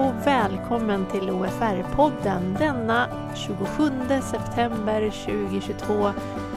[0.00, 3.90] och välkommen till OFR-podden denna 27
[4.22, 5.94] september 2022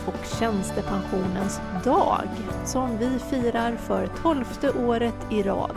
[0.08, 2.27] och tjänstepensionens dag
[2.66, 5.76] som vi firar för tolfte året i rad.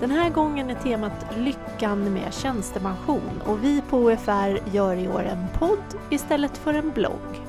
[0.00, 5.22] Den här gången är temat Lyckan med tjänstepension och vi på OFR gör i år
[5.22, 7.40] en podd istället för en blogg.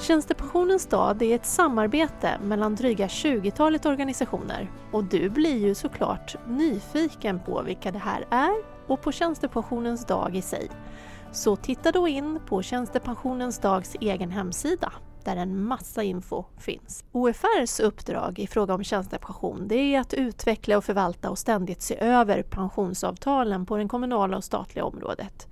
[0.00, 7.40] Tjänstepensionens dag är ett samarbete mellan dryga 20-talet organisationer och du blir ju såklart nyfiken
[7.40, 10.70] på vilka det här är och på tjänstepensionens dag i sig.
[11.32, 14.92] Så titta då in på tjänstepensionens dags egen hemsida
[15.24, 17.04] där en massa info finns.
[17.12, 21.98] OFRs uppdrag i fråga om tjänstepension det är att utveckla och förvalta och ständigt se
[22.00, 25.48] över pensionsavtalen på det kommunala och statliga området.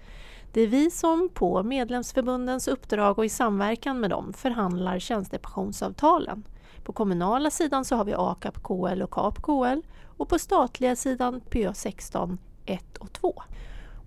[0.53, 6.45] Det är vi som på medlemsförbundens uppdrag och i samverkan med dem förhandlar tjänstepensionsavtalen.
[6.85, 9.81] På kommunala sidan så har vi AKAP KL och KAP KL
[10.17, 13.43] och på statliga sidan PA 16 1 och 2.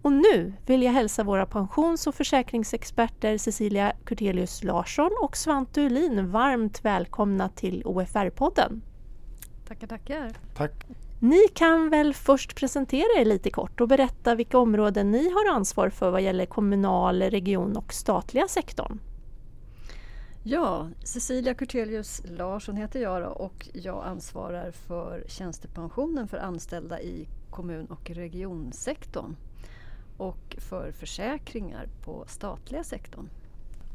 [0.01, 6.31] Och nu vill jag hälsa våra pensions och försäkringsexperter Cecilia Kurtelius Larsson och Svante Ulin
[6.31, 8.81] varmt välkomna till OFR-podden.
[9.67, 10.31] Tackar, tackar.
[10.55, 10.85] Tack.
[11.19, 15.89] Ni kan väl först presentera er lite kort och berätta vilka områden ni har ansvar
[15.89, 18.99] för vad gäller kommunal, region och statliga sektorn.
[20.43, 27.85] Ja, Cecilia Kurtelius Larsson heter jag och jag ansvarar för tjänstepensionen för anställda i kommun
[27.85, 29.35] och regionsektorn
[30.17, 33.29] och för försäkringar på statliga sektorn.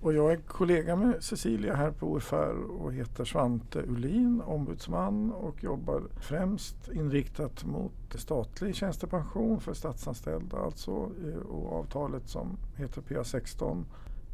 [0.03, 5.65] Och jag är kollega med Cecilia här på OFR och heter Svante Ulin, ombudsman och
[5.65, 13.85] jobbar främst inriktat mot statlig tjänstepension för statsanställda alltså eh, och avtalet som heter PA16.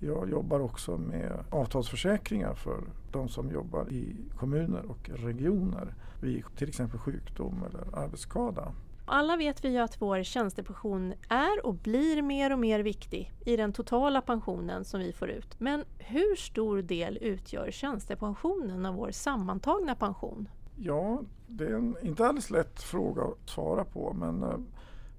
[0.00, 2.80] Jag jobbar också med avtalsförsäkringar för
[3.12, 8.72] de som jobbar i kommuner och regioner vid till exempel sjukdom eller arbetsskada.
[9.10, 13.56] Alla vet vi ju att vår tjänstepension är och blir mer och mer viktig i
[13.56, 15.60] den totala pensionen som vi får ut.
[15.60, 20.48] Men hur stor del utgör tjänstepensionen av vår sammantagna pension?
[20.76, 24.58] Ja, det är en inte alldeles lätt fråga att svara på men eh,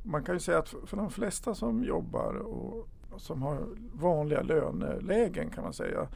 [0.03, 5.49] man kan ju säga att för de flesta som jobbar och som har vanliga lönelägen
[5.49, 6.07] kan man säga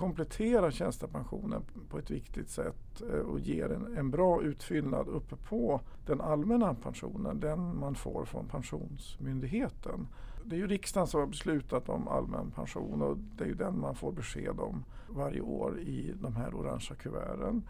[0.00, 5.80] kompletterar tjänstepensionen på ett viktigt sätt eh, och ger en, en, bra utfyllnad uppe på
[6.06, 10.06] den allmänna pensionen, den man får från Pensionsmyndigheten.
[10.44, 13.80] Det är ju riksdagen som har beslutat om allmän pension och det är ju den
[13.80, 17.62] man får besked om varje år i de här orangea kuverten.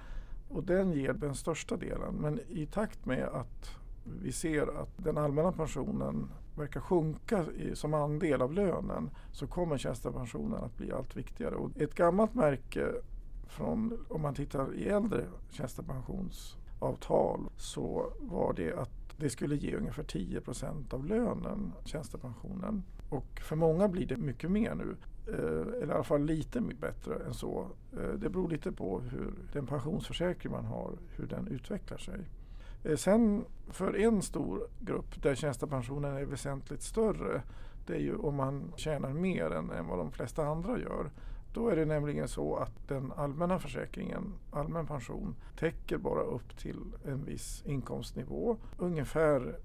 [0.49, 2.15] Och den ger den största delen.
[2.15, 3.71] Men i takt med att
[4.23, 9.79] vi ser att den allmänna pensionen verkar sjunka i, som andel av lönen så kommer
[9.79, 11.55] tjänstepensionen att bli allt viktigare.
[11.55, 12.87] Och ett gammalt märke
[13.49, 20.03] från, om man tittar i äldre tjänstepensionsavtal så var det att det skulle ge ungefär
[20.03, 22.83] 10 procent av lönen, tjänstepensionen.
[23.09, 24.97] Och för många blir det mycket mer nu.
[25.27, 27.67] Eh, eller i alla fall lite bättre än så.
[27.93, 32.21] Eh, det beror lite på hur den pensionsförsäkring man har, hur den utvecklar sig.
[32.85, 37.43] Eh, sen för en stor grupp där tjänstepensionen är väsentligt större,
[37.87, 41.11] det är ju om man tjänar mer än, än vad de flesta andra gör.
[41.55, 46.81] Då är det nämligen så att den allmänna försäkringen, allmän pension, täcker bara upp till
[47.05, 48.57] en viss inkomstnivå.
[48.79, 49.57] Ungefär,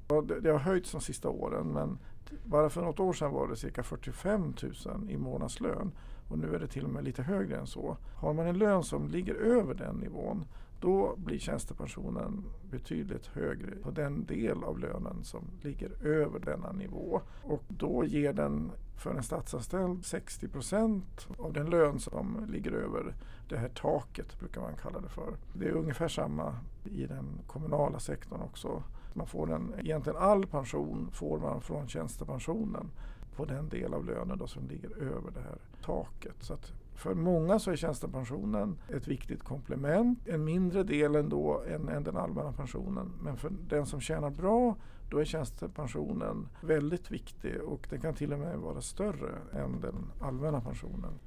[0.42, 1.98] det har höjts de sista åren men
[2.46, 4.54] bara för något år sedan var det cirka 45
[4.86, 5.92] 000 i månadslön
[6.30, 7.98] och nu är det till och med lite högre än så.
[8.16, 10.46] Har man en lön som ligger över den nivån
[10.80, 17.22] då blir tjänstepensionen betydligt högre på den del av lönen som ligger över denna nivå.
[17.44, 23.16] Och då ger den för en statsanställd 60 procent av den lön som ligger över
[23.50, 25.38] det här taket, brukar man kalla det för.
[25.54, 28.84] Det är ungefär samma i den kommunala sektorn också.
[29.14, 32.92] Man får en, egentligen all pension får man från tjänstepensionen
[33.36, 36.36] på den del av lönen då som ligger över det här taket.
[36.40, 41.90] Så att för många så är tjänstepensionen ett viktigt komplement, en mindre del ändå än,
[41.90, 43.12] än den allmänna pensionen.
[43.22, 44.76] Men för den som tjänar bra
[45.10, 50.12] då är tjänstepensionen väldigt viktig och den kan till och med vara större än den
[50.20, 51.20] allmänna pensionen.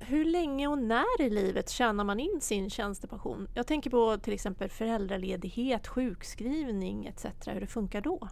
[0.00, 3.48] Hur länge och när i livet tjänar man in sin tjänstepension?
[3.54, 7.26] Jag tänker på till exempel föräldraledighet, sjukskrivning etc.
[7.46, 8.28] Hur det funkar då?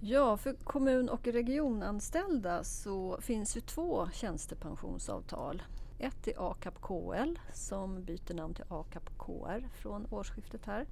[0.00, 5.62] Ja, för kommun och regionanställda så finns ju två tjänstepensionsavtal.
[5.98, 10.86] Ett är ACAP-KL som byter namn till ACAP-KR från årsskiftet här.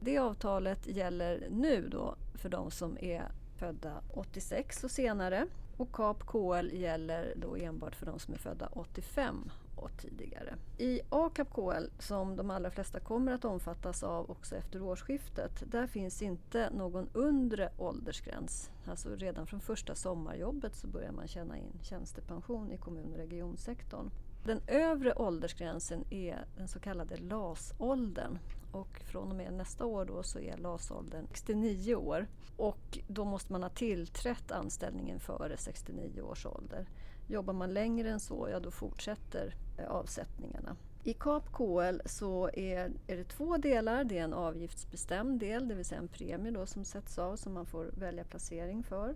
[0.00, 3.24] Det avtalet gäller nu då för de som är
[3.56, 5.46] födda 86 och senare.
[5.76, 10.54] Och CAP-KL gäller då enbart för de som är födda 85 och tidigare.
[10.78, 16.22] I ACAP-KL, som de allra flesta kommer att omfattas av också efter årsskiftet, där finns
[16.22, 18.70] inte någon undre åldersgräns.
[18.86, 24.10] Alltså redan från första sommarjobbet så börjar man tjäna in tjänstepension i kommun och regionsektorn.
[24.48, 28.38] Den övre åldersgränsen är den så kallade LAS-åldern
[28.72, 33.52] och från och med nästa år då så är LAS-åldern 69 år och då måste
[33.52, 36.86] man ha tillträtt anställningen före 69 års ålder.
[37.26, 40.76] Jobbar man längre än så, ja då fortsätter eh, avsättningarna.
[41.04, 44.04] I KAP KL så är, är det två delar.
[44.04, 47.52] Det är en avgiftsbestämd del, det vill säga en premie då som sätts av som
[47.52, 49.14] man får välja placering för.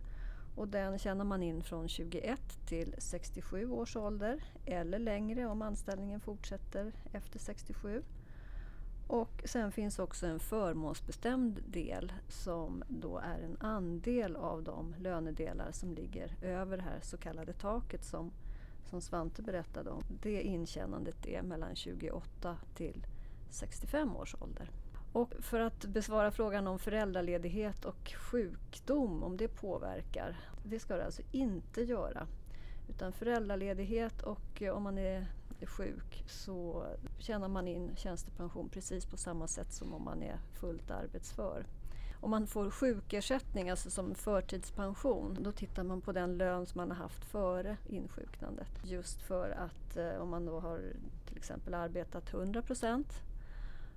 [0.55, 6.21] Och den tjänar man in från 21 till 67 års ålder eller längre om anställningen
[6.21, 8.03] fortsätter efter 67.
[9.07, 15.73] Och sen finns också en förmånsbestämd del som då är en andel av de lönedelar
[15.73, 18.31] som ligger över det här så kallade taket som,
[18.91, 20.03] som Svante berättade om.
[20.23, 23.07] Det intjänandet är mellan 28 till
[23.51, 24.71] 65 års ålder.
[25.13, 30.37] Och för att besvara frågan om föräldraledighet och sjukdom, om det påverkar.
[30.65, 32.27] Det ska det alltså inte göra.
[32.89, 35.27] Utan föräldraledighet och eh, om man är
[35.67, 36.87] sjuk så
[37.19, 41.67] tjänar man in tjänstepension precis på samma sätt som om man är fullt arbetsför.
[42.21, 46.91] Om man får sjukersättning, alltså som förtidspension, då tittar man på den lön som man
[46.91, 48.69] har haft före insjuknandet.
[48.85, 50.81] Just för att eh, om man då har
[51.27, 53.23] till exempel arbetat 100 procent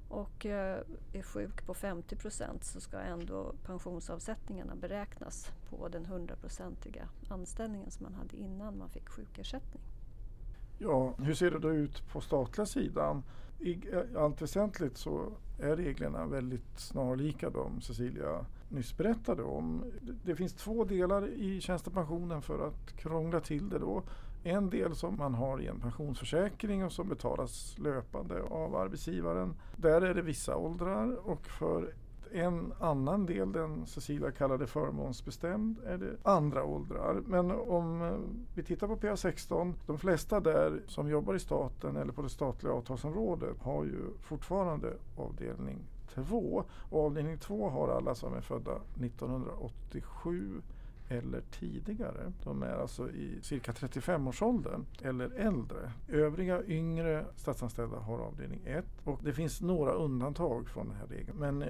[0.10, 0.82] och eh,
[1.14, 8.04] är sjuk på 50 procent så ska ändå pensionsavsättningarna beräknas på den 100-procentiga anställningen som
[8.04, 9.82] man hade innan man fick sjukersättning.
[10.78, 13.24] Ja, hur ser det då ut på statliga sidan?
[13.60, 19.84] I eh, allt väsentligt så är reglerna väldigt snarlika de Cecilia nyss berättade om.
[20.24, 24.04] Det finns två delar i tjänstepensionen för att krångla till det då.
[24.48, 29.56] En del som man har i en pensionsförsäkring och som betalas löpande av arbetsgivaren.
[29.76, 31.94] Där är det vissa åldrar och för
[32.32, 37.22] en annan del, den Cecilia kallade förmånsbestämd, är det andra åldrar.
[37.26, 38.18] Men om eh,
[38.56, 42.74] vi tittar på PA16, de flesta där som jobbar i staten eller på det statliga
[42.74, 45.78] avtalsområdet har ju fortfarande avdelning
[46.14, 46.64] 2.
[46.90, 50.62] Och avdelning 2 har alla som är födda 1987
[51.10, 52.34] eller tidigare.
[52.44, 55.92] De är alltså i cirka 35-årsåldern eller äldre.
[56.08, 61.38] Övriga yngre statsanställda har avdelning 1 och det finns några undantag från den här regeln.
[61.38, 61.70] Men eh,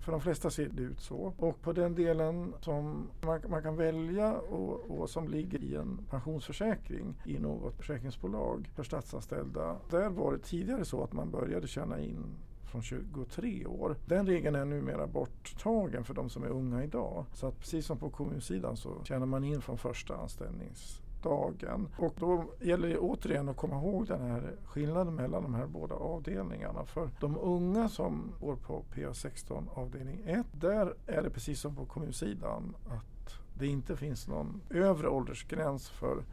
[0.00, 1.34] för de flesta ser det ut så.
[1.36, 5.98] Och på den delen som man, man kan välja och, och, som ligger i en
[6.10, 9.76] pensionsförsäkring i något försäkringsbolag för statsanställda.
[9.90, 12.24] Där var det tidigare så att man började tjäna in
[12.70, 13.96] från 23 år.
[14.06, 17.24] Den regeln är numera borttagen för de som är unga idag.
[17.32, 21.88] Så att precis som på kommunsidan så tjänar man in från första anställningsdagen.
[21.98, 25.94] Och då gäller det återigen att komma ihåg den här skillnaden mellan de här båda
[25.94, 26.84] avdelningarna.
[26.84, 31.84] För de unga som går på PA16 avdelning 1, där är det precis som på
[31.84, 36.24] kommunsidan att det inte finns någon övre åldersgräns för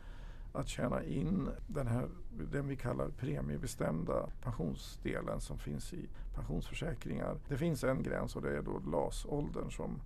[0.53, 2.07] att tjäna in den här,
[2.51, 7.37] den vi kallar premiebestämda pensionsdelen som finns i pensionsförsäkringar.
[7.47, 10.01] Det finns en gräns och det är då LAS-åldern som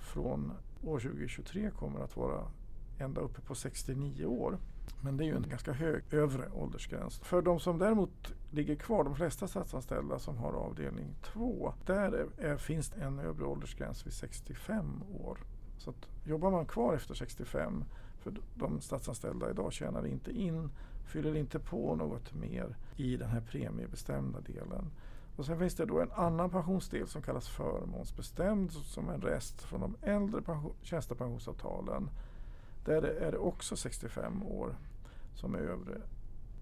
[0.00, 0.52] från
[0.82, 2.44] år 2023 kommer att vara
[2.98, 4.58] ända uppe på 69 år.
[5.00, 7.18] Men det är ju en ganska hög övre åldersgräns.
[7.18, 12.56] För de som däremot ligger kvar, de flesta statsanställda som har avdelning 2, där är,
[12.56, 15.38] finns en övre åldersgräns vid 65 år.
[15.78, 17.84] Så att jobbar man kvar efter 65
[18.26, 20.70] för de statsanställda idag tjänar inte in,
[21.04, 24.90] fyller inte på något mer i den här premiebestämda delen.
[25.36, 29.80] Och sen finns det då en annan pensionsdel som kallas förmånsbestämd som en rest från
[29.80, 30.42] de äldre
[30.82, 32.10] tjänstepensionsavtalen.
[32.84, 34.76] Där är det också 65 år
[35.34, 36.00] som är övre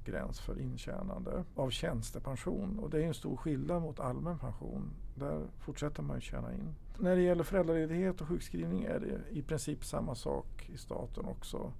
[0.05, 2.79] gräns för intjänande av tjänstepension.
[2.79, 4.91] Och det är en stor skillnad mot allmän pension.
[5.15, 6.75] Där fortsätter man ju tjäna in.
[6.99, 11.73] När det gäller föräldraledighet och sjukskrivning är det i princip samma sak i staten också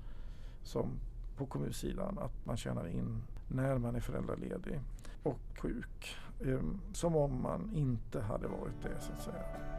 [0.63, 0.91] som
[1.37, 2.19] på kommunsidan.
[2.19, 4.81] Att man tjänar in när man är föräldraledig
[5.23, 6.17] och sjuk.
[6.41, 9.74] Ehm, som om man inte hade varit det så att säga.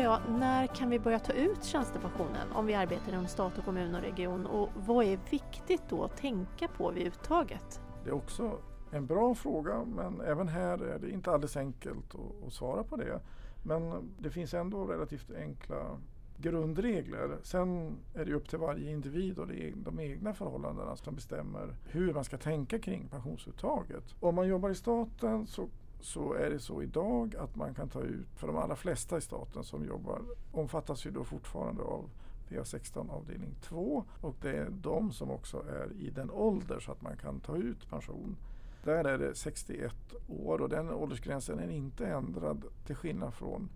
[0.00, 3.64] Undrar jag, när kan vi börja ta ut tjänstepensionen om vi arbetar inom stat och
[3.64, 7.80] kommun och region och vad är viktigt då att tänka på vid uttaget?
[8.04, 8.58] Det är också
[8.90, 12.14] en bra fråga men även här är det inte alldeles enkelt
[12.46, 13.20] att, svara på det.
[13.62, 15.98] Men det finns ändå relativt enkla
[16.36, 17.38] grundregler.
[17.42, 22.24] Sen är det upp till varje individ och de egna förhållandena som bestämmer hur man
[22.24, 24.14] ska tänka kring pensionsuttaget.
[24.20, 25.68] Om man jobbar i staten så
[26.00, 29.20] så är det så idag att man kan ta ut, för de allra flesta i
[29.20, 32.10] staten som jobbar omfattas ju då fortfarande av
[32.48, 37.02] PA16 avdelning 2 och det är de som också är i den ålder så att
[37.02, 38.36] man kan ta ut pension.
[38.84, 39.94] Där är det 61
[40.28, 43.68] år och den åldersgränsen är inte ändrad till skillnad från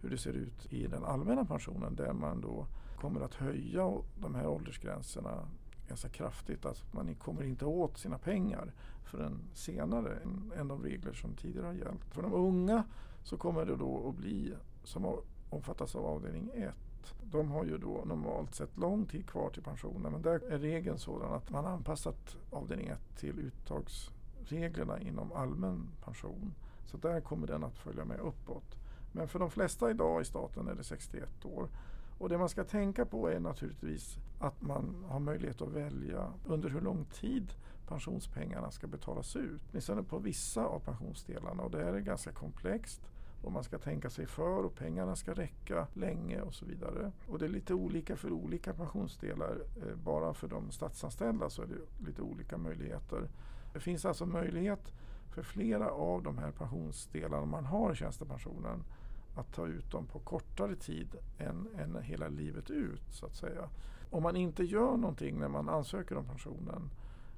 [0.00, 2.66] hur det ser ut i den allmänna pensionen där man då
[3.00, 5.48] kommer att höja de här åldersgränserna
[5.88, 6.66] ganska kraftigt.
[6.66, 8.72] Alltså man kommer inte åt sina pengar
[9.04, 10.18] förrän senare
[10.56, 12.04] än de regler som tidigare har gällt.
[12.14, 12.84] För de unga
[13.22, 14.54] så kommer det då att bli,
[14.84, 15.16] som
[15.50, 16.74] omfattas av avdelning 1,
[17.22, 20.98] de har ju då normalt sett lång tid kvar till pensionen men där är regeln
[20.98, 26.54] sådan att man anpassat avdelning 1 till uttagsreglerna inom allmän pension.
[26.86, 28.76] Så där kommer den att följa med uppåt.
[29.12, 31.68] Men för de flesta idag i staten är det 61 år.
[32.18, 36.70] Och det man ska tänka på är naturligtvis att man har möjlighet att välja under
[36.70, 37.52] hur lång tid
[37.88, 39.62] pensionspengarna ska betalas ut.
[39.70, 43.00] Åtminstone på vissa av pensionsdelarna och det här är ganska komplext
[43.42, 47.12] och man ska tänka sig för och pengarna ska räcka länge och så vidare.
[47.26, 49.56] Och det är lite olika för olika pensionsdelar.
[49.76, 53.28] Eh, bara för de statsanställda så är det lite olika möjligheter.
[53.72, 54.92] Det finns alltså möjlighet
[55.34, 58.84] för flera av de här pensionsdelarna man har i tjänstepensionen
[59.38, 63.68] att ta ut dem på kortare tid än, än hela livet ut så att säga.
[64.10, 66.90] Om man inte gör någonting när man ansöker om pensionen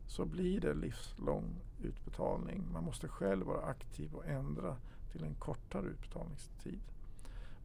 [0.06, 1.44] så blir det livslång
[1.82, 2.72] utbetalning.
[2.72, 4.76] Man måste själv vara aktiv och ändra
[5.12, 6.80] till en kortare utbetalningstid.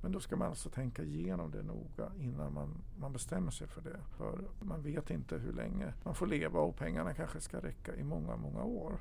[0.02, 3.82] Men då ska man alltså tänka igenom det noga innan man, man bestämmer sig för
[3.82, 4.00] det.
[4.18, 8.04] För man vet inte hur länge man får leva och pengarna kanske ska räcka i
[8.04, 8.98] många, många år.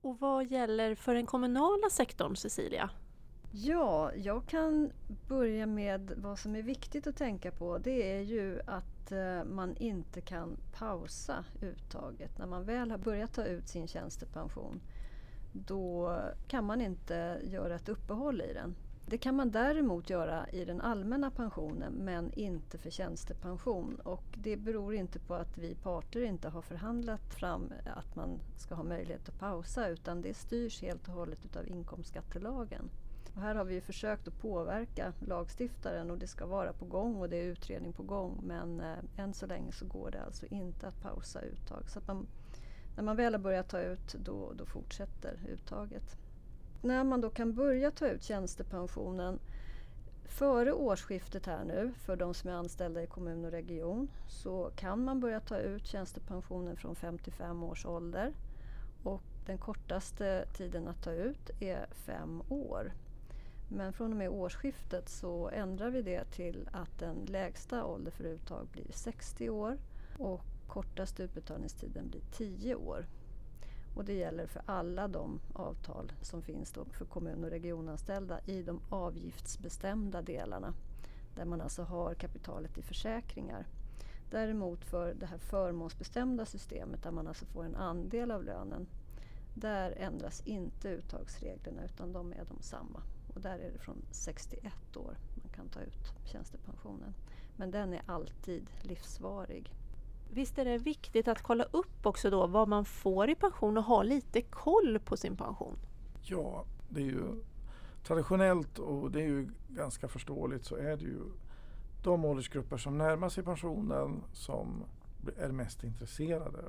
[0.00, 2.90] Och vad gäller för den kommunala sektorn, Cecilia?
[3.52, 4.92] Ja, jag kan
[5.28, 7.78] börja med vad som är viktigt att tänka på.
[7.78, 12.38] Det är ju att eh, man inte kan pausa uttaget.
[12.38, 14.80] När man väl har börjat ta ut sin tjänstepension
[15.52, 16.16] då
[16.48, 18.74] kan man inte göra ett uppehåll i den.
[19.06, 24.00] Det kan man däremot göra i den allmänna pensionen men inte för tjänstepension.
[24.04, 28.74] Och det beror inte på att vi parter inte har förhandlat fram att man ska
[28.74, 32.90] ha möjlighet att pausa utan det styrs helt och hållet av inkomstskattelagen.
[33.34, 37.28] Och här har vi försökt att påverka lagstiftaren och det ska vara på gång och
[37.28, 40.86] det är utredning på gång men eh, än så länge så går det alltså inte
[40.86, 41.90] att pausa uttag.
[41.90, 42.26] Så man,
[42.96, 46.16] när man väl har börjat ta ut då, då fortsätter uttaget.
[46.82, 49.38] När man då kan börja ta ut tjänstepensionen
[50.30, 55.04] Före årsskiftet här nu, för de som är anställda i kommun och region, så kan
[55.04, 58.32] man börja ta ut tjänstepensionen från 55 års ålder.
[59.02, 62.92] Och den kortaste tiden att ta ut är fem år.
[63.72, 68.24] Men från och med årsskiftet så ändrar vi det till att den lägsta ålder för
[68.24, 69.78] uttag blir 60 år
[70.18, 73.06] och kortaste utbetalningstiden blir 10 år.
[73.94, 78.80] Och det gäller för alla de avtal som finns för kommun och regionanställda i de
[78.88, 80.74] avgiftsbestämda delarna
[81.34, 83.66] där man alltså har kapitalet i försäkringar.
[84.30, 88.86] Däremot för det här förmånsbestämda systemet där man alltså får en andel av lönen
[89.54, 93.02] där ändras inte uttagsreglerna utan de är de samma.
[93.34, 97.14] Och där är det från 61 år man kan ta ut tjänstepensionen.
[97.56, 99.74] Men den är alltid livsvarig.
[100.32, 103.84] Visst är det viktigt att kolla upp också då vad man får i pension och
[103.84, 105.76] ha lite koll på sin pension?
[106.22, 107.42] Ja, det är ju
[108.04, 111.20] traditionellt och det är ju ganska förståeligt så är det ju
[112.02, 114.84] de åldersgrupper som närmar sig pensionen som
[115.36, 116.64] är mest intresserade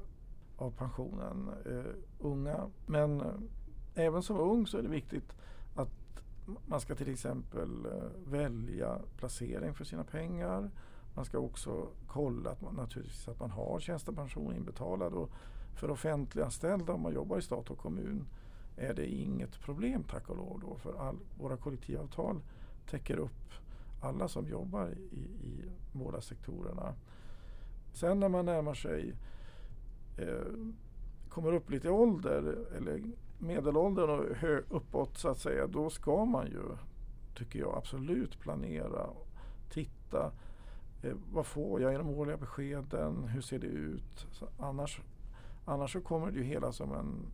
[0.57, 1.49] av pensionen.
[1.65, 2.69] Eh, unga.
[2.85, 3.33] Men eh,
[3.95, 5.35] även som ung så är det viktigt
[6.65, 10.71] man ska till exempel eh, välja placering för sina pengar.
[11.15, 15.13] Man ska också kolla att man, naturligtvis att man har tjänstepension inbetalad.
[15.13, 15.29] Och
[15.75, 18.25] för offentliganställda om man jobbar i stat och kommun
[18.77, 20.59] är det inget problem tack och lov.
[20.59, 22.41] Då, för all, våra kollektivavtal
[22.89, 23.53] täcker upp
[24.01, 26.93] alla som jobbar i, i båda sektorerna.
[27.93, 29.13] Sen när man närmar sig,
[30.17, 30.53] eh,
[31.29, 33.01] kommer upp lite i ålder eller
[33.41, 36.61] medelåldern och hö, uppåt så att säga, då ska man ju,
[37.35, 39.09] tycker jag, absolut planera,
[39.69, 40.31] titta.
[41.03, 43.23] Eh, vad får jag i de årliga beskeden?
[43.23, 44.27] Hur ser det ut?
[44.31, 45.01] Så annars,
[45.65, 47.25] annars så kommer det ju hela som en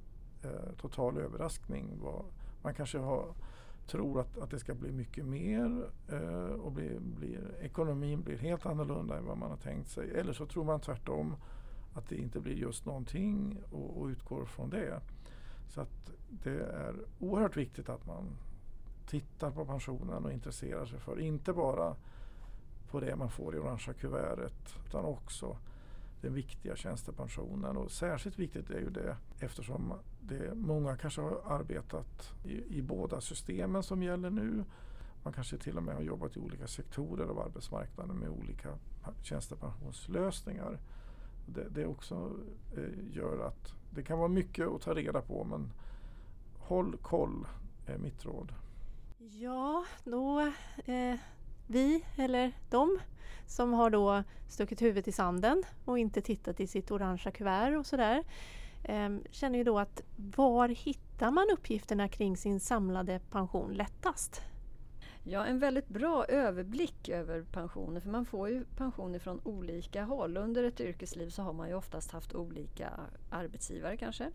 [0.44, 2.00] eh, total överraskning.
[2.04, 2.26] Vad,
[2.62, 3.26] man kanske har,
[3.88, 8.66] tror att, att det ska bli mycket mer eh, och bli, blir, ekonomin blir helt
[8.66, 10.12] annorlunda än vad man har tänkt sig.
[10.12, 11.36] Eller så tror man tvärtom
[11.94, 15.02] att det inte blir just någonting och, och utgår från det.
[15.70, 18.38] Så att det är oerhört viktigt att man
[19.08, 21.96] tittar på pensionen och intresserar sig för, inte bara
[22.92, 25.58] på det man får i orangea kuvertet utan också
[26.22, 27.78] den viktiga tjänstepensionen.
[27.78, 33.22] Och särskilt viktigt är ju det eftersom det, många kanske har arbetat i, i båda
[33.22, 34.64] systemen som gäller nu.
[35.24, 38.70] Man kanske till och med har jobbat i olika sektorer av arbetsmarknaden med olika
[39.22, 40.80] tjänstepensionslösningar.
[41.46, 42.32] Det, det också
[42.78, 45.72] eh, gör att det kan vara mycket att ta reda på men
[46.60, 47.48] håll koll
[47.86, 48.54] är mitt råd.
[49.18, 50.40] Ja, då
[50.86, 51.16] eh,
[51.68, 53.00] vi eller de
[53.48, 57.86] som har då stuckit huvudet i sanden och inte tittat i sitt orangea kuvert och
[57.86, 58.24] sådär
[58.84, 64.42] eh, känner ju då att var hittar man uppgifterna kring sin samlade pension lättast?
[65.30, 70.38] Ja, en väldigt bra överblick över pensioner för man får ju pensioner från olika håll.
[70.38, 72.92] Under ett yrkesliv så har man ju oftast haft olika
[73.30, 74.32] arbetsgivare kanske.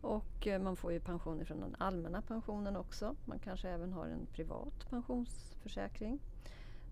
[0.00, 3.16] Och eh, man får ju pensioner från den allmänna pensionen också.
[3.24, 6.18] Man kanske även har en privat pensionsförsäkring.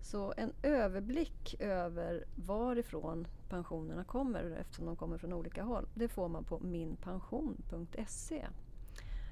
[0.01, 6.27] Så en överblick över varifrån pensionerna kommer eftersom de kommer från olika håll, det får
[6.27, 8.45] man på minpension.se.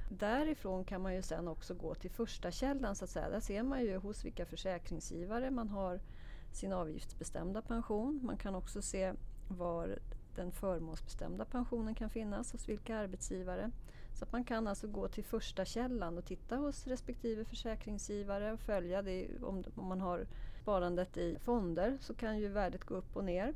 [0.09, 3.29] Därifrån kan man ju sen också gå till första källan så att säga.
[3.29, 5.99] Där ser man ju hos vilka försäkringsgivare man har
[6.51, 8.19] sin avgiftsbestämda pension.
[8.23, 9.13] Man kan också se
[9.47, 9.99] var
[10.35, 13.71] den förmånsbestämda pensionen kan finnas hos vilka arbetsgivare.
[14.13, 18.59] Så att man kan alltså gå till första källan och titta hos respektive försäkringsgivare och
[18.59, 19.27] följa det.
[19.41, 20.25] Om, om man har
[20.61, 23.53] sparandet i fonder så kan ju värdet gå upp och ner.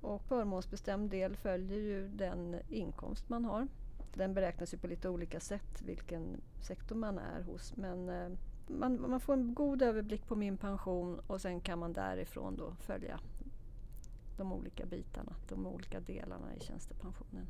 [0.00, 3.68] Och förmånsbestämd del följer ju den inkomst man har.
[4.14, 7.76] Den beräknas ju på lite olika sätt vilken sektor man är hos.
[7.76, 8.28] Men eh,
[8.66, 12.74] man, man, får en god överblick på min pension och sen kan man därifrån då
[12.80, 13.20] följa
[14.36, 17.46] de olika bitarna, de olika delarna i tjänstepensionen.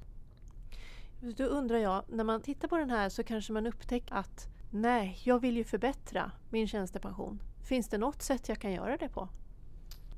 [1.21, 5.19] Då undrar jag, när man tittar på den här så kanske man upptäcker att nej,
[5.25, 7.43] jag vill ju förbättra min tjänstepension.
[7.63, 9.29] Finns det något sätt jag kan göra det på?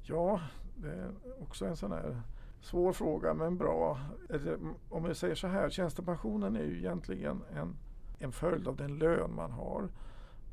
[0.02, 0.40] Ja,
[0.76, 2.22] det är också en sån här
[2.60, 4.00] svår fråga men bra.
[4.88, 7.76] Om vi säger så här, tjänstepensionen är ju egentligen en,
[8.18, 9.88] en följd av den lön man har.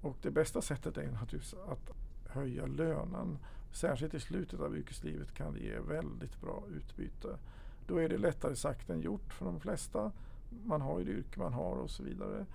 [0.02, 1.92] Och det bästa sättet är naturligtvis att
[2.30, 3.38] höja lönen.
[3.72, 7.38] Särskilt i slutet av yrkeslivet kan det ge väldigt bra utbyte.
[7.88, 10.12] Då är det lättare sagt än gjort för de flesta.
[10.64, 12.46] Man har ju det yrke man har och så vidare.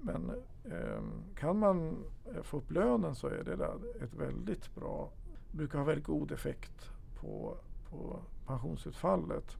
[0.00, 0.30] Men
[0.64, 1.02] eh,
[1.34, 5.10] kan man eh, få upp lönen så är det där ett väldigt bra,
[5.50, 7.56] brukar ha väldigt god effekt på,
[7.90, 8.20] på
[8.52, 9.56] pensionsutfallet.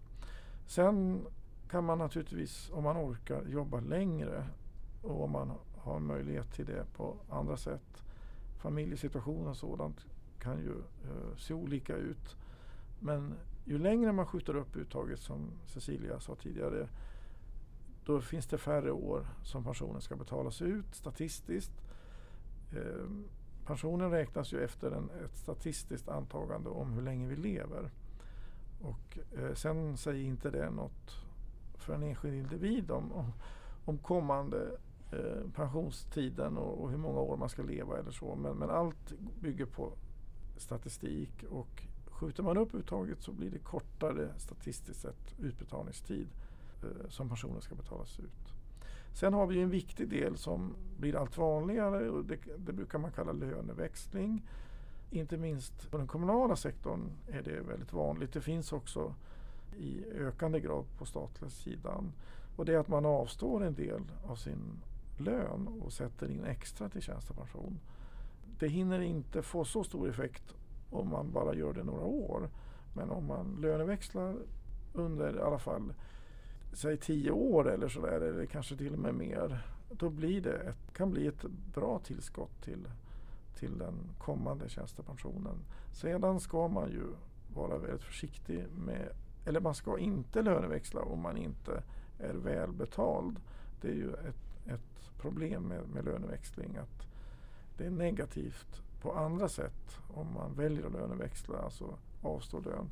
[0.66, 1.26] Sen
[1.70, 4.46] kan man naturligtvis, om man orkar, jobba längre
[5.02, 8.02] och om man har möjlighet till det på andra sätt.
[8.62, 10.07] Familjesituation och sådant
[10.38, 10.72] kan ju
[11.05, 12.37] eh, se olika ut.
[13.00, 16.88] Men ju längre man skjuter upp uttaget som Cecilia sa tidigare
[18.05, 21.72] då finns det färre år som pensionen ska betalas ut statistiskt.
[22.72, 23.07] Eh,
[23.66, 27.90] pensionen räknas ju efter en, ett statistiskt antagande om hur länge vi lever.
[28.82, 31.16] Och eh, sen säger inte det något
[31.74, 33.32] för en enskild individ om, om,
[33.84, 34.78] om kommande
[35.12, 38.34] eh, pensionstiden och, och, hur många år man ska leva eller så.
[38.34, 39.92] Men, men allt bygger på
[40.56, 46.28] statistik och skjuter man upp uttaget så blir det kortare statistiskt sett utbetalningstid
[46.82, 48.52] eh, som pensionen ska betalas ut.
[49.12, 53.12] Sen har vi en viktig del som blir allt vanligare och det, det brukar man
[53.12, 54.42] kalla löneväxling.
[55.12, 58.33] Inte minst på den kommunala sektorn är det väldigt vanligt.
[58.33, 59.14] Det finns också
[59.79, 62.12] i ökande grad på statliga sidan.
[62.57, 64.81] Och det är att man avstår en del av sin
[65.18, 67.81] lön och sätter in extra till tjänstepension.
[68.59, 70.55] Det hinner inte få så stor effekt
[70.90, 72.48] om man bara gör det några år.
[72.94, 74.37] Men om man löneväxlar
[74.92, 75.92] under i alla fall
[76.72, 79.62] säg tio år eller sådär, eller kanske till och med mer.
[79.90, 81.44] Då blir det ett, kan bli ett
[81.75, 82.88] bra tillskott till,
[83.58, 85.56] till den kommande tjänstepensionen.
[85.92, 87.06] Sedan ska man ju
[87.54, 89.08] vara väldigt försiktig med,
[89.44, 91.82] eller man ska inte löneväxla om man inte
[92.18, 93.40] är välbetald.
[93.80, 97.06] Det är ju ett, ett problem med, med löneväxling att
[97.78, 102.90] det är negativt på andra sätt om man väljer att löneväxla, alltså avstå lön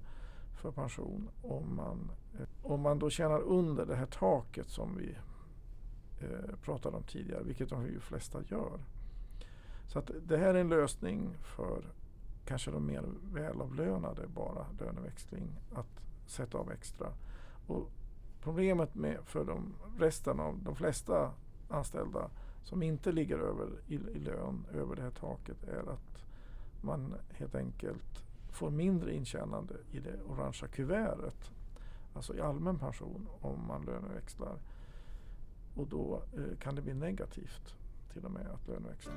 [0.60, 5.16] för pension om man, eh, om man då tjänar under det här taket som vi
[6.20, 8.80] eh, pratade om tidigare, vilket de ju flesta gör.
[9.90, 11.84] Så att det här är en lösning för
[12.44, 17.12] kanske de mer välavlönade bara, löneväxling, att sätta av extra.
[17.66, 17.90] Och
[18.42, 21.32] problemet med för de resten av de flesta
[21.68, 22.30] anställda
[22.62, 26.24] som inte ligger över i, i lön över det här taket är att
[26.80, 31.50] man helt enkelt får mindre intjänande i det orangea kuvertet,
[32.14, 34.58] alltså i allmän pension, om man löneväxlar.
[35.74, 37.79] Och då eh, kan det bli negativt
[38.12, 39.12] till och med att löneväxla.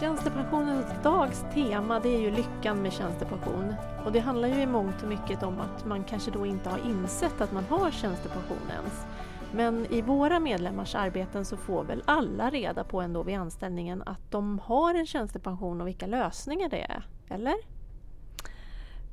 [0.00, 3.74] Tjänstepensionens dags tema det är ju lyckan med tjänstepension.
[4.04, 6.78] Och det handlar ju i mångt och mycket om att man kanske då inte har
[6.78, 9.06] insett att man har tjänstepension ens.
[9.52, 14.30] Men i våra medlemmars arbeten så får väl alla reda på ändå vid anställningen att
[14.30, 17.73] de har en tjänstepension och vilka lösningar det är, eller?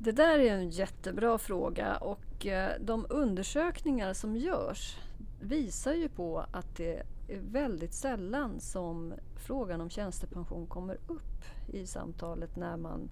[0.04, 4.98] Det där är en jättebra fråga och eh, de undersökningar som görs
[5.40, 11.86] visar ju på att det är väldigt sällan som frågan om tjänstepension kommer upp i
[11.86, 13.10] samtalet när man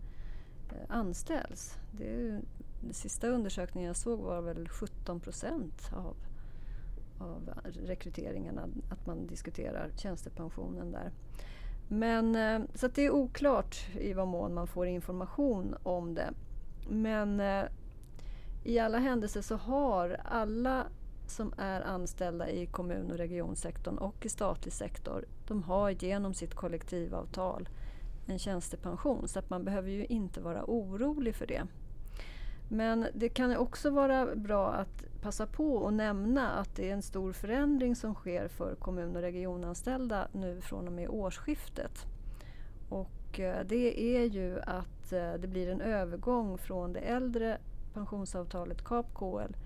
[0.70, 1.74] eh, anställs.
[1.92, 2.40] Det är,
[2.80, 6.16] den sista undersökningen jag såg var väl 17 procent av,
[7.18, 7.50] av
[7.86, 11.10] rekryteringarna att man diskuterar tjänstepensionen där.
[11.88, 16.34] Men, eh, så det är oklart i vad mån man får information om det.
[16.88, 17.64] Men eh,
[18.64, 20.86] i alla händelser så har alla
[21.26, 26.54] som är anställda i kommun och regionsektorn och i statlig sektor, de har genom sitt
[26.54, 27.68] kollektivavtal
[28.26, 31.62] en tjänstepension så att man behöver ju inte vara orolig för det.
[32.68, 37.02] Men det kan också vara bra att passa på och nämna att det är en
[37.02, 42.06] stor förändring som sker för kommun och regionanställda nu från och med årsskiftet.
[42.88, 47.58] Och och eh, det är ju att eh, det blir en övergång från det äldre
[47.94, 49.56] pensionsavtalet KAP-KL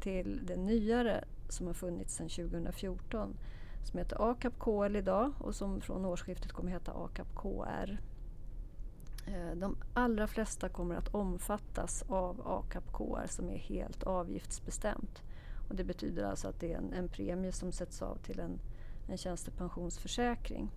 [0.00, 3.36] till det nyare som har funnits sedan 2014
[3.84, 7.98] som heter ACAP KL idag och som från årsskiftet kommer heta ACAP KR.
[9.26, 15.22] Eh, de allra flesta kommer att omfattas av ACAP KR som är helt avgiftsbestämt.
[15.68, 18.58] Och det betyder alltså att det är en, en premie som sätts av till en,
[19.08, 20.70] en tjänstepensionsförsäkring.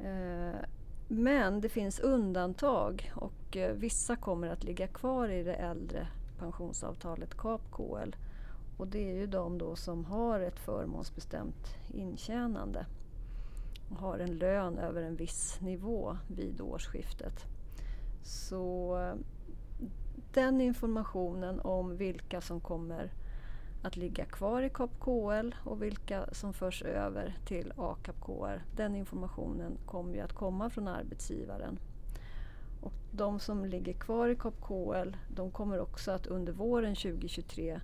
[0.00, 0.60] Eh,
[1.08, 7.36] men det finns undantag och eh, vissa kommer att ligga kvar i det äldre pensionsavtalet
[7.36, 8.16] KAP-KL.
[8.76, 12.86] Och det är ju de då som har ett förmånsbestämt intjänande
[13.90, 17.44] och har en lön över en viss nivå vid årsskiftet.
[18.22, 19.14] Så eh,
[20.32, 23.12] den informationen om vilka som kommer
[23.82, 28.62] att ligga kvar i KAP-KL och vilka som förs över till AKAP-KR.
[28.76, 31.78] Den informationen kommer ju att komma från arbetsgivaren.
[32.82, 37.80] Och de som ligger kvar i KAP-KL de kommer också att under våren 2023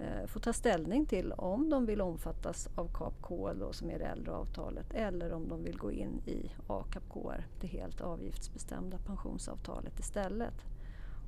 [0.00, 4.32] eh, få ta ställning till om de vill omfattas av KAP-KL som är det äldre
[4.32, 10.73] avtalet eller om de vill gå in i AKAP-KR, det helt avgiftsbestämda pensionsavtalet istället.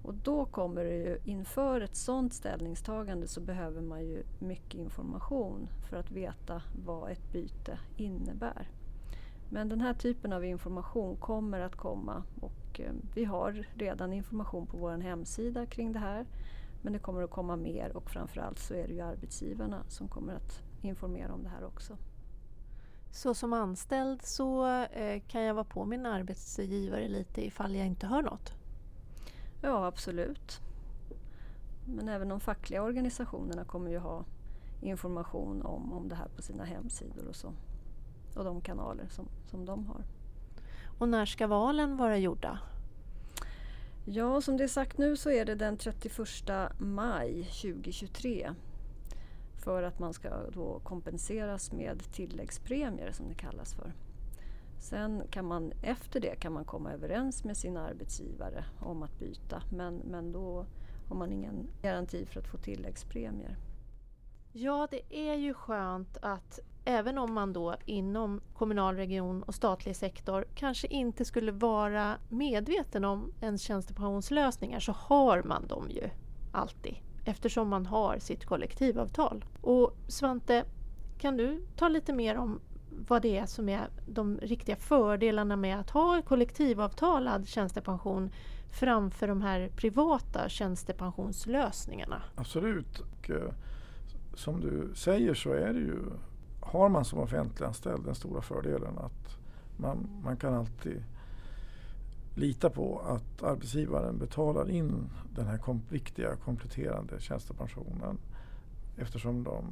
[0.02, 5.68] Och då kommer det ju, inför ett sådant ställningstagande så behöver man ju mycket information
[5.90, 8.70] för att veta vad ett byte innebär.
[9.50, 14.66] Men den här typen av information kommer att komma och eh, vi har redan information
[14.66, 16.26] på vår hemsida kring det här.
[16.82, 20.34] Men det kommer att komma mer och framförallt så är det ju arbetsgivarna som kommer
[20.34, 21.96] att informera om det här också.
[23.10, 28.06] Så som anställd så eh, kan jag vara på min arbetsgivare lite ifall jag inte
[28.06, 28.52] hör något?
[29.62, 30.60] Ja, absolut.
[31.84, 34.24] Men även de fackliga organisationerna kommer ju ha
[34.80, 37.52] information om, om det här på sina hemsidor och så.
[38.36, 40.04] Och de kanaler som, som de har.
[40.98, 42.58] Och när ska valen vara gjorda?
[44.04, 46.18] Ja, som det är sagt nu så är det den 31
[46.78, 48.54] maj 2023
[49.56, 53.92] för att man ska då kompenseras med tilläggspremier som det kallas för.
[54.86, 59.62] Sen kan man efter det kan man komma överens med sin arbetsgivare om att byta
[59.70, 60.66] men, men då
[61.08, 63.56] har man ingen garanti för att få tilläggspremier.
[64.52, 69.96] Ja, det är ju skönt att även om man då inom kommunal region och statlig
[69.96, 76.10] sektor kanske inte skulle vara medveten om ens tjänstepensionslösningar så har man dem ju
[76.52, 79.44] alltid eftersom man har sitt kollektivavtal.
[79.60, 80.64] Och Svante,
[81.18, 82.60] kan du ta lite mer om
[83.08, 88.30] vad det är som är de riktiga fördelarna med att ha kollektivavtalad tjänstepension
[88.70, 92.22] framför de här privata tjänstepensionslösningarna?
[92.34, 92.98] Absolut.
[92.98, 93.52] Och, eh,
[94.34, 95.98] som du säger så är det ju,
[96.60, 99.38] har man som offentliganställd den stora fördelen att
[99.76, 101.04] man, man kan alltid
[102.34, 108.18] lita på att arbetsgivaren betalar in den här kom, viktiga kompletterande tjänstepensionen
[108.96, 109.64] eftersom de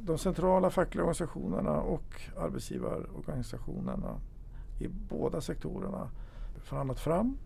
[0.00, 4.20] de centrala fackliga organisationerna och arbetsgivarorganisationerna
[4.78, 6.10] i båda sektorerna
[6.62, 7.38] förhandlat fram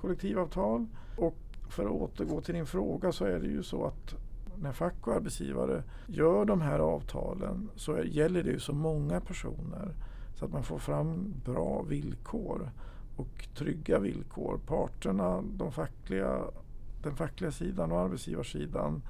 [0.00, 0.86] kollektivavtal.
[1.16, 1.36] Och
[1.68, 4.14] för att återgå till din fråga så är det ju så att
[4.58, 9.20] när fack och arbetsgivare gör de här avtalen så är, gäller det ju så många
[9.20, 9.94] personer
[10.34, 12.70] så att man får fram bra villkor
[13.16, 14.60] och trygga villkor.
[14.66, 16.40] Parterna, de fackliga,
[17.02, 19.02] den fackliga sidan och arbetsgivarsidan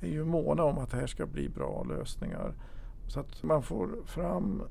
[0.00, 2.54] är ju måna om att det här ska bli bra lösningar.
[3.08, 4.62] Så att man får fram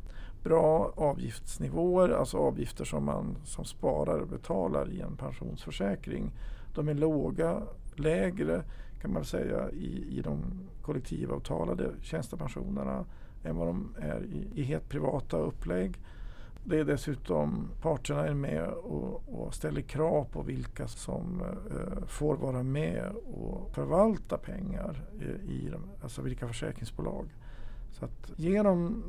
[0.43, 6.31] bra avgiftsnivåer, alltså avgifter som man som sparare betalar i en pensionsförsäkring.
[6.75, 7.61] De är låga,
[7.95, 8.63] lägre
[9.01, 10.39] kan man säga i, i de
[10.81, 13.05] kollektivavtalade tjänstepensionerna
[13.43, 15.99] än vad de är i, i helt privata upplägg.
[16.67, 22.35] Det är dessutom parterna är med och, och ställer krav på vilka som eh, får
[22.35, 27.25] vara med och förvalta pengar eh, i de, alltså vilka försäkringsbolag.
[27.91, 29.03] Så att genom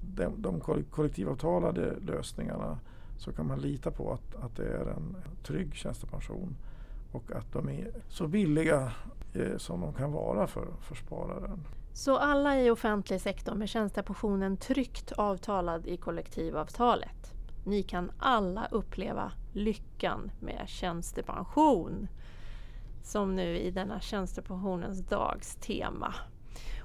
[0.00, 2.78] de, de kollektivavtalade lösningarna
[3.16, 6.56] så kan man lita på att, att det är en trygg tjänstepension
[7.12, 8.92] och att de är så billiga
[9.32, 11.60] eh, som de kan vara för, för spararen.
[11.94, 17.34] Så alla i offentlig sektor med tjänstepensionen tryggt avtalad i kollektivavtalet.
[17.64, 22.08] Ni kan alla uppleva lyckan med tjänstepension.
[23.02, 26.14] Som nu i denna tjänstepensionens dags tema.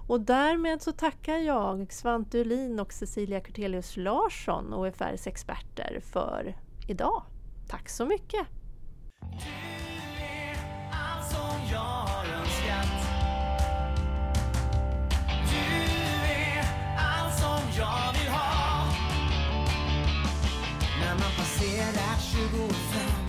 [0.08, 7.24] Och därmed så tackar jag Svante Ulin och Cecilia Kurtelius Larsson, OFRs experter, för idag.
[7.68, 8.48] Tack så mycket!
[21.00, 23.29] När man passerar tjugofem.